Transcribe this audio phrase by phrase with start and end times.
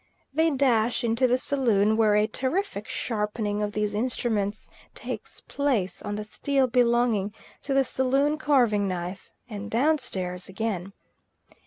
[0.33, 6.15] They dash into the saloon, where a terrific sharpening of these instruments takes place on
[6.15, 10.93] the steel belonging to the saloon carving knife, and down stairs again.